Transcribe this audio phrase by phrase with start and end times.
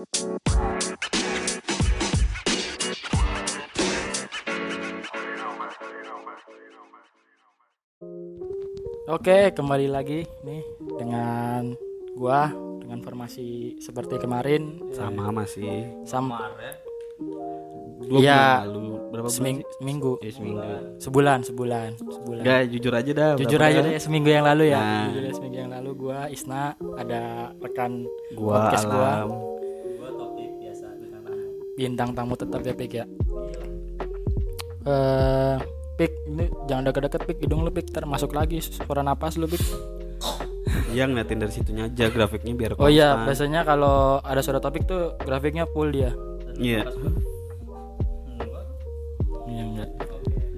[0.00, 0.08] Oke,
[9.52, 10.64] kembali lagi nih
[10.96, 11.76] dengan
[12.16, 12.48] gua
[12.80, 14.80] dengan formasi seperti kemarin.
[14.88, 15.92] Sama masih.
[16.08, 16.48] sama.
[18.00, 18.64] Dua Iya.
[18.64, 18.80] bulan lalu.
[19.12, 19.68] Berapa bulan seming, sih?
[19.76, 20.64] seminggu Eh, seminggu.
[20.96, 22.40] Sebulan sebulan sebulan.
[22.40, 24.80] Enggak, jujur aja dah jujur aja deh seminggu yang lalu ya.
[24.80, 25.12] Nah.
[25.12, 29.28] jujur aja seminggu yang lalu gua Isna ada rekan gua podcast gua.
[29.28, 29.59] Alam
[31.74, 33.04] bintang tamu tetap ya Pik ya.
[34.86, 35.56] Eh
[36.00, 37.38] Pik ini jangan deket-deket Pik.
[37.44, 37.92] Hidung lu Pik.
[37.92, 39.60] Termasuk lagi suara napas lu Pik.
[40.90, 45.14] Iya ngeliatin dari situnya aja grafiknya biar oh iya biasanya kalau ada suara topik tuh
[45.22, 46.10] grafiknya full dia.
[46.58, 46.82] Iya.
[49.46, 49.88] Iya enggak.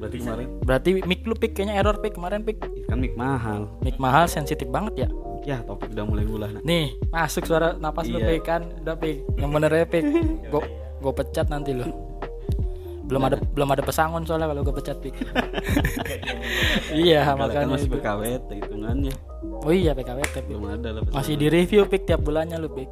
[0.01, 0.49] Berarti kemarin?
[0.65, 2.65] Berarti mic lu Pik kayaknya error Pik kemarin Pik.
[2.89, 3.69] Kan mic mahal.
[3.85, 5.09] Mic mahal sensitif banget ya?
[5.43, 6.63] Ya topik udah mulai bulah nah.
[6.63, 8.29] nih masuk suara napas lu Iya.
[8.37, 8.63] Pik kan?
[8.85, 9.17] Udah Pik.
[9.37, 10.05] Yang bener ya Pik.
[10.53, 10.65] Gue
[11.03, 11.85] gue pecat nanti lu
[13.03, 15.15] belum ada belum ada pesangon soalnya kalau gue pecat Pik
[17.05, 17.97] iya Kalau kan makanya masih itu.
[17.99, 19.15] BKWT hitungannya.
[19.67, 22.89] Oh iya PKWT Pik belum ada lah masih di review Pik tiap bulannya lu Pik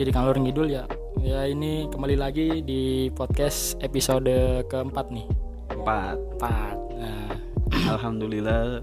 [0.00, 0.88] jadi ngalur ngidul ya.
[1.20, 5.28] Ya ini kembali lagi di podcast episode keempat nih.
[5.76, 6.16] Empat.
[6.40, 6.76] Empat.
[6.96, 7.28] Nah.
[8.00, 8.80] Alhamdulillah.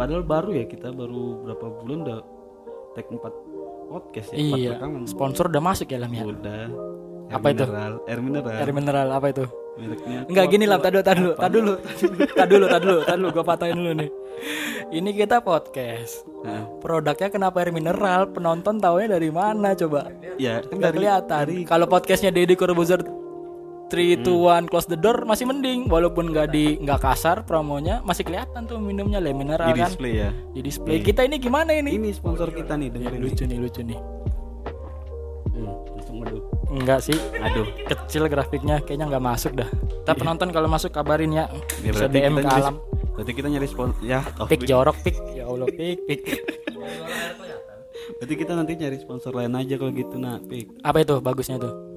[0.00, 2.18] Padahal baru ya kita baru berapa bulan udah
[2.96, 3.34] tag empat
[3.92, 5.04] podcast ya iya rekaman.
[5.04, 6.24] sponsor udah masuk ya Lam ya?
[6.24, 6.64] Udah
[7.26, 7.64] Air Apa itu?
[8.06, 9.44] air mineral air mineral apa itu
[9.76, 11.04] mereknya Enggak gini lah, Coca-Cola.
[11.04, 11.76] tadi dulu, tadi dulu,
[12.32, 14.10] tadi dulu, tadi dulu, tadi dulu, gue patahin dulu nih.
[14.88, 16.24] Ini kita podcast.
[16.40, 18.30] Nah, Produknya kenapa air mineral?
[18.30, 20.08] Penonton taunya dari mana coba?
[20.36, 21.44] ya kan Nggak dari kelihatan.
[21.66, 23.04] Kalau podcastnya Deddy Corbuzier
[23.86, 28.24] 3 to 1 close the door masih mending walaupun nggak di nggak kasar promonya masih
[28.24, 31.94] kelihatan tuh minumnya le mineral di kan display ya di display kita ini gimana ini
[31.94, 33.22] ini sponsor kita nih dengerin nih.
[33.22, 34.15] lucu nih lucu nih Hmm,
[36.70, 37.16] enggak sih.
[37.42, 39.68] Aduh kecil grafiknya kayaknya nggak masuk dah.
[40.06, 41.46] Tapi penonton kalau masuk kabarin ya.
[41.82, 42.76] Ya, bisa DM ke nyari- alam.
[43.16, 45.16] berarti kita nyari sponsor ya oh, pik jorok pik.
[45.32, 46.20] Ya allah pik pik.
[48.20, 50.84] Berarti kita nanti nyari sponsor lain aja kalau gitu nah pik.
[50.84, 51.95] Apa itu bagusnya tuh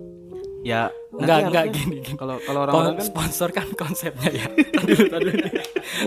[0.59, 4.47] ya enggak harusnya gini kalau kalau Kon- orang-orang kan sponsor kan konsepnya ya.
[4.49, 5.31] Tadi tadi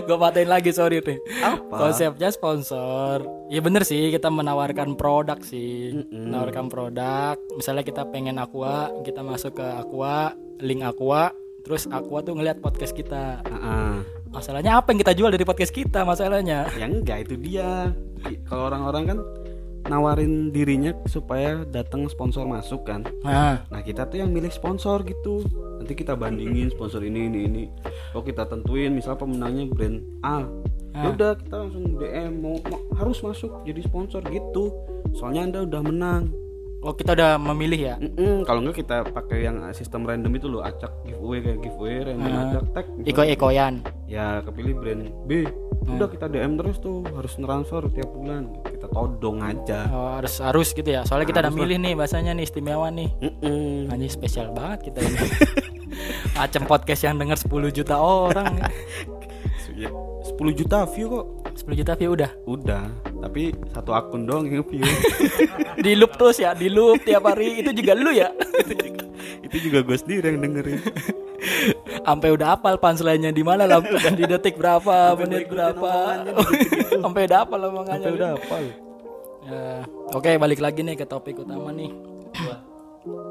[0.05, 1.17] gue patahin lagi sorry nih.
[1.41, 1.75] Apa?
[1.89, 3.25] konsepnya sponsor.
[3.49, 5.93] Ya bener sih kita menawarkan produk sih.
[5.93, 6.29] Mm-mm.
[6.29, 7.35] menawarkan produk.
[7.57, 12.93] Misalnya kita pengen aqua kita masuk ke aqua link aqua terus aqua tuh ngeliat podcast
[12.93, 13.39] kita.
[13.41, 13.95] Ah, ah.
[14.33, 16.69] masalahnya apa yang kita jual dari podcast kita masalahnya?
[16.77, 17.93] Ya enggak itu dia.
[18.49, 19.17] Kalau orang-orang kan
[19.85, 23.03] nawarin dirinya supaya datang sponsor masuk kan.
[23.21, 25.43] Nah nah kita tuh yang milih sponsor gitu.
[25.77, 27.63] Nanti kita bandingin sponsor ini ini ini.
[28.11, 30.47] Oh kita tentuin misal pemenangnya brand A.
[30.93, 31.09] Ya Ah.
[31.09, 34.69] udah kita langsung DM mau, mau- harus masuk jadi sponsor gitu.
[35.11, 36.23] Soalnya anda udah menang.
[36.79, 37.95] Oh kita udah memilih ya?
[37.95, 42.27] Mm-mm, kalau enggak kita pakai yang sistem random itu loh acak giveaway kayak giveaway random
[42.29, 42.43] Ah.
[42.45, 43.73] acak tag misal- iko ikoyan
[44.05, 45.47] ya kepilih brand B.
[45.83, 45.95] Hmm.
[45.95, 48.47] udah kita DM terus tuh harus transfer tiap bulan.
[48.63, 52.31] kita todong aja oh, harus harus gitu ya soalnya kita udah Harus milih nih bahasanya
[52.37, 53.91] nih istimewa nih Mm-mm.
[53.93, 55.17] Anjing spesial banget kita ini.
[56.37, 58.57] Macam podcast yang denger 10 juta orang.
[59.73, 61.25] Ya, 10 juta view kok
[61.65, 62.31] 10 juta view udah.
[62.45, 62.83] udah
[63.23, 64.83] tapi satu akun doang yang view
[65.85, 67.63] Di loop terus ya, di loop tiap hari.
[67.63, 68.29] Itu juga lu ya.
[69.43, 70.81] itu juga gue sendiri yang dengerin
[72.03, 73.79] Sampai udah hafal punchline-nya di mana lah
[74.11, 75.91] di detik berapa, menit berapa.
[77.03, 78.03] Sampai udah hafal omongannya.
[78.03, 78.57] Sampai udah apa
[79.43, 79.83] Ya,
[80.15, 81.91] Oke, balik lagi nih ke topik utama nih.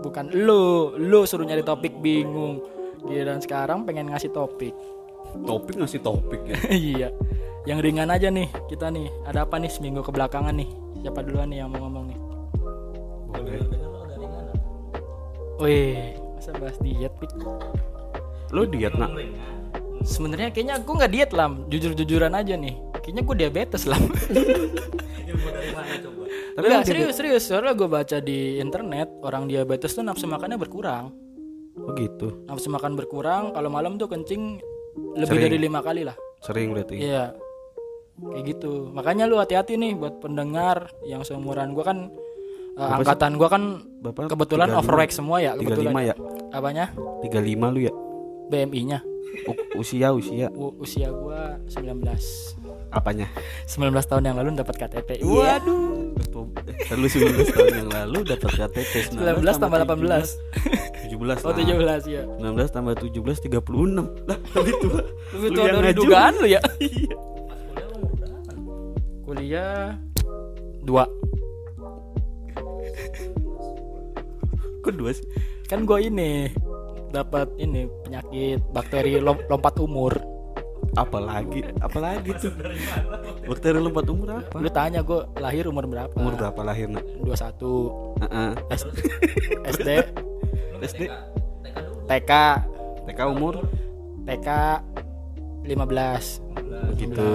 [0.05, 2.61] Bukan lu, lu suruh nyari topik bingung.
[3.09, 4.77] Giliran sekarang pengen ngasih topik.
[5.33, 6.59] topik ngasih topik ya
[6.93, 7.09] iya.
[7.65, 9.09] Yang ringan aja nih kita nih.
[9.25, 10.69] Ada apa nih seminggu kebelakangan nih?
[11.01, 12.19] Siapa duluan nih yang mau ngomong nih?
[13.33, 13.59] boleh
[15.63, 17.33] Wih, masa bahas diet, Pik?
[18.53, 19.17] lu diet nak
[20.03, 22.75] Sebenarnya kayaknya gue nggak diet lam, jujur-jujuran aja nih.
[23.01, 24.03] Kayaknya gue diabetes lam.
[25.73, 27.43] tapi Enggak lu serius serius.
[27.45, 31.11] Soalnya gue baca di internet orang diabetes tuh nafsu makannya berkurang.
[31.75, 33.51] oh gitu Nafsu makan berkurang.
[33.51, 34.61] Kalau malam tuh kencing
[35.15, 35.45] lebih Sering.
[35.47, 36.17] dari lima kali lah.
[36.39, 37.33] sering berarti Iya.
[38.15, 38.91] Kayak gitu.
[38.91, 42.13] Makanya lu hati-hati nih buat pendengar yang seumuran gue kan
[42.73, 43.63] eh, angkatan gue kan
[44.01, 45.93] bapak kebetulan 35 overweight semua ya 35 kebetulan.
[46.05, 46.15] ya
[46.51, 46.85] Apanya?
[47.25, 47.93] 35 lu ya
[48.49, 49.01] BMI-nya.
[49.73, 52.05] Usia usia U- usia gua 19
[52.93, 53.27] apanya?
[53.65, 55.59] 19 tahun yang lalu dapat KTP Iya.
[55.59, 56.13] waduh.
[56.85, 61.37] Terlalu 19 tahun yang lalu dapat KTP 19 tambah 18 17 oh lah.
[61.57, 65.01] 17 ya 19 tambah 17 36 lah lebih tua
[65.35, 66.61] Lu tua dari dugaan lu ya?
[66.83, 67.17] Iya.
[69.23, 69.97] kuliah
[70.83, 71.05] dua.
[74.85, 75.25] Dua sih?
[75.65, 76.53] kan gue ini
[77.09, 80.13] dapat ini penyakit bakteri lom- lompat umur
[80.93, 82.53] Apalagi, apalagi tuh.
[83.49, 84.61] Bakteri lompat umur apa?
[84.61, 87.01] lu tanya gue lahir umur berapa Umur berapa lahir nak?
[87.25, 88.51] 21 Heeh.
[88.69, 88.93] S-
[89.73, 89.89] SD
[90.83, 91.01] SD,
[92.05, 92.33] TK
[93.09, 93.65] TK umur
[94.23, 94.49] TK
[95.65, 97.27] 15 gitu.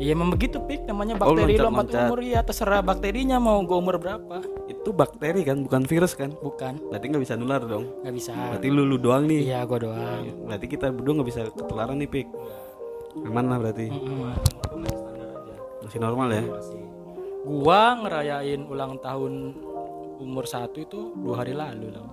[0.00, 2.02] Iya emang begitu pik namanya Oh, bakteri loncat- lompat loncat.
[2.02, 6.32] umur ya terserah bakterinya mau gue umur berapa Itu bakteri kan, bukan virus kan?
[6.34, 7.84] bukan Berarti nggak bisa nular dong.
[8.00, 9.40] nggak bisa Berarti lu lu doang nih.
[9.44, 12.28] iya gue doang Berarti kita berdua nggak bisa ketularan nih pik.
[13.20, 13.86] Aman lah berarti.
[13.86, 14.32] Mm-mm.
[15.80, 16.42] Masih normal ya.
[17.40, 19.56] gua ngerayain ulang tahun
[20.18, 22.12] umur satu itu dua hari lalu loh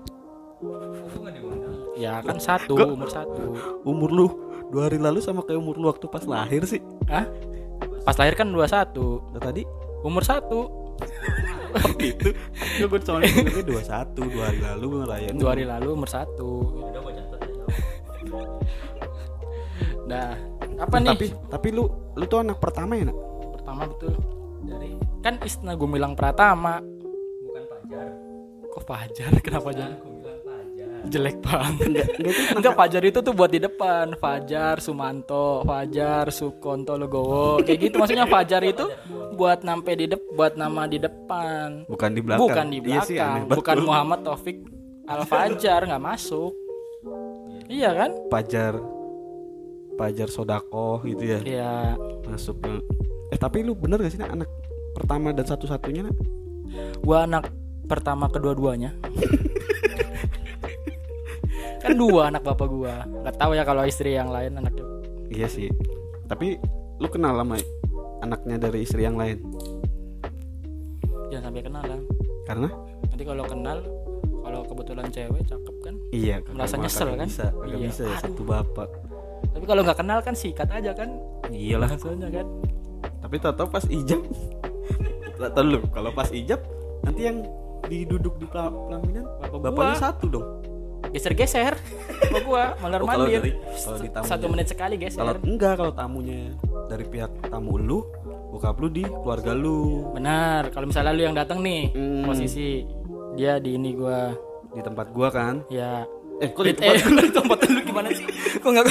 [1.94, 3.54] ya kan satu umur satu
[3.84, 4.28] Umur lu
[4.68, 6.80] dua hari lalu sama kayak umur lu waktu pas lahir sih.
[7.06, 7.28] Hah?
[8.07, 9.68] Pas lahir kan 21 Nah, tadi?
[10.07, 10.62] Umur satu.
[11.77, 12.31] Oh gitu.
[12.80, 13.27] Gue gue soalnya
[13.62, 15.36] dua satu dua hari lalu gue ngerayain.
[15.36, 16.50] dua hari lalu umur satu.
[20.07, 20.31] Nah
[20.80, 21.12] apa nih?
[21.12, 23.18] Tapi tapi lu lu tuh anak pertama ya nak?
[23.59, 24.15] pertama betul.
[24.63, 26.80] Dari kan Isna Gumilang Pratama.
[27.44, 28.07] Bukan Fajar.
[28.71, 29.31] Kok Fajar?
[29.44, 30.06] Kenapa Fajar aku bilang Fajar
[31.06, 31.86] jelek banget.
[31.86, 34.06] Enggak enggak itu enggak Fajar itu tuh buat di depan.
[34.16, 38.86] Fajar Sumanto Fajar Sukonto Legowo kayak gitu maksudnya Fajar itu
[39.32, 41.86] buat nampe di dep buat nama di depan.
[41.86, 42.42] Bukan di belakang.
[42.44, 43.34] bukan di Iya sih, belakang.
[43.38, 43.86] aneh bukan betul.
[43.86, 44.58] Muhammad Taufik
[45.06, 46.52] Al Fajar nggak masuk.
[47.68, 48.12] Iya kan?
[48.28, 48.74] Pajar
[49.94, 51.40] Pajar Sodako gitu ya.
[51.40, 51.76] Iya.
[52.24, 52.84] Masuk ke-
[53.28, 54.32] eh tapi lu bener gak sih nak?
[54.32, 54.50] Anak
[54.94, 56.16] pertama dan satu-satunya nak?
[57.00, 57.50] Gua anak
[57.86, 58.92] pertama kedua-duanya
[61.88, 62.95] kan dua anak bapak gua.
[63.06, 64.86] Nggak tahu ya kalau istri yang lain anaknya.
[65.28, 65.68] Iya sih.
[66.28, 66.60] Tapi
[66.98, 67.56] lu kenal sama
[68.19, 69.39] anaknya dari istri yang lain?
[71.28, 72.00] Jangan sampai kenal lah.
[72.48, 72.69] Karena?
[73.07, 73.78] Nanti kalau kenal
[74.48, 75.95] kalau kebetulan cewek cakep kan?
[76.10, 77.28] Iya Merasa nyesel kan?
[77.28, 77.75] bisa Iya.
[77.78, 78.88] bisa ya satu bapak.
[79.51, 81.19] Tapi kalau nggak kenal kan sikat aja kan?
[81.51, 81.92] Iyalah.
[81.92, 82.48] Maksudnya kan?
[83.19, 84.24] Tapi tau pas ijab.
[85.38, 86.63] Tahu lu kalau pas ijab
[87.04, 87.45] nanti yang
[87.86, 90.48] diduduk di pel- pelaminan Bapak bapaknya satu dong
[91.09, 91.74] geser-geser
[92.19, 93.39] bapak gua malar Oh, mandir.
[93.39, 93.56] dari-
[94.09, 94.25] tamunya.
[94.25, 95.19] satu menit sekali geser.
[95.19, 96.54] Kalau enggak kalau tamunya
[96.86, 98.00] dari pihak tamu lu
[98.50, 100.12] bokap lu di keluarga lu.
[100.12, 102.24] Benar kalau misalnya lu yang datang nih Hmm.
[102.24, 102.83] posisi
[103.33, 104.33] dia di ini gua.
[104.69, 105.63] Di tempat gua kan?
[105.68, 106.04] Ya.
[106.38, 108.25] Eh kok di eh, tempat di tempat lu gimana sih?
[108.62, 108.86] Kok nggak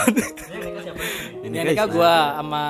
[1.43, 2.65] ini yang guys nikah gua sama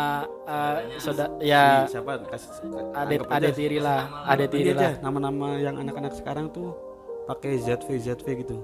[0.44, 1.64] uh, saudara ya.
[1.84, 2.50] Si siapa kasih
[2.92, 4.92] adet adet tiri lah adet Ini tiri lah.
[5.00, 6.76] nama-nama yang anak-anak sekarang tuh
[7.24, 8.56] pakai ZV ZV gitu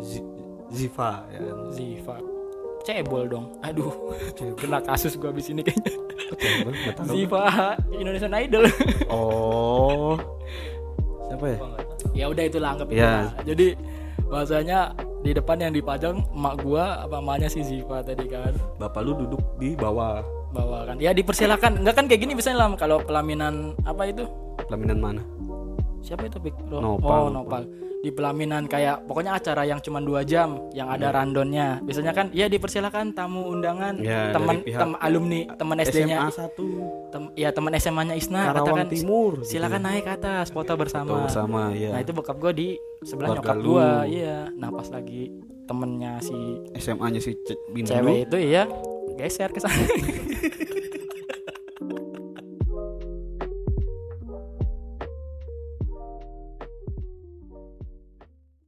[0.00, 0.26] Z-
[0.72, 1.56] Ziva ya kan?
[1.70, 2.16] Ziva.
[2.82, 3.46] Cebol dong.
[3.62, 3.92] Aduh.
[4.60, 5.92] Kena kasus gua abis ini kayaknya.
[6.34, 6.72] Cebol.
[7.06, 7.42] Ziva
[7.92, 8.64] Indonesian Idol.
[9.12, 10.16] Oh.
[11.28, 11.58] Siapa ya?
[12.12, 13.28] Ya udah anggap itu Ya.
[13.28, 13.32] lah.
[13.44, 13.66] jadi
[14.26, 14.78] bahasanya
[15.22, 18.56] di depan yang dipajang emak gua apa emaknya si Ziva tadi kan.
[18.80, 20.24] Bapak lu duduk di bawah.
[20.52, 20.96] Bawa kan.
[21.00, 21.80] Ya dipersilakan.
[21.80, 24.24] Enggak kan kayak gini misalnya lah kalau pelaminan apa itu?
[24.68, 25.22] Pelaminan mana
[26.02, 26.82] siapa itu Big Bro?
[26.82, 27.62] Nopal, oh nopal.
[28.02, 31.78] Di pelaminan kayak pokoknya acara yang cuma dua jam yang ada randonnya.
[31.86, 33.94] Biasanya kan ya dipersilakan tamu undangan.
[34.02, 36.66] Ya, teman tem alumni teman SD-nya SMA satu.
[37.14, 39.54] Tem, ya teman SMA-nya Isna Karawang katakan Timur gitu.
[39.54, 41.70] Silakan naik ke atas foto bersama Foto bersama.
[41.78, 42.68] ya nah itu bokap gue di
[43.06, 44.38] sebelah Keluarga nyokap gue iya.
[44.58, 45.22] Nah pas lagi
[45.70, 46.34] temennya si
[46.82, 47.38] SMA nya si
[47.86, 48.66] cewek itu iya
[49.14, 49.78] geser ke sana